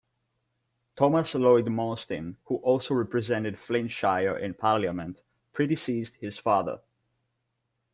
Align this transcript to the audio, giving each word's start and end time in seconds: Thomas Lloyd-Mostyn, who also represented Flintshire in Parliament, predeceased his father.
Thomas 0.95 1.35
Lloyd-Mostyn, 1.35 2.37
who 2.45 2.55
also 2.55 2.95
represented 2.95 3.59
Flintshire 3.59 4.35
in 4.35 4.55
Parliament, 4.55 5.21
predeceased 5.53 6.15
his 6.15 6.39
father. 6.39 6.81